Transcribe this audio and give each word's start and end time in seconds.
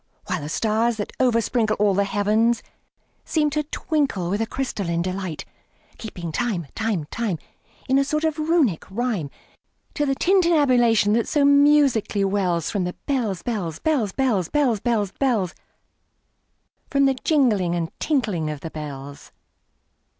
While 0.25 0.41
the 0.41 0.49
stars, 0.49 0.95
that 0.97 1.15
oversprinkleAll 1.19 1.95
the 1.95 2.05
heavens, 2.05 2.63
seem 3.23 3.51
to 3.51 3.61
twinkleWith 3.65 4.39
a 4.41 4.47
crystalline 4.47 5.03
delight; 5.03 5.45
Keeping 5.99 6.31
time, 6.31 6.65
time, 6.73 7.05
time, 7.11 7.37
In 7.87 7.99
a 7.99 8.03
sort 8.03 8.23
of 8.23 8.39
Runic 8.39 8.83
rhyme, 8.89 9.29
To 9.93 10.07
the 10.07 10.15
tintinnabulation 10.15 11.13
that 11.13 11.27
so 11.27 11.45
musically 11.45 12.23
wellsFrom 12.23 12.85
the 12.85 12.93
bells, 13.05 13.43
bells, 13.43 13.77
bells, 13.77 14.11
bells, 14.11 14.49
Bells, 14.49 14.79
bells, 14.79 15.11
bells—From 15.11 17.05
the 17.05 17.13
jingling 17.13 17.75
and 17.75 17.89
the 17.89 17.93
tinkling 17.99 18.49
of 18.49 18.61
the 18.61 18.71
bells. 18.71 19.31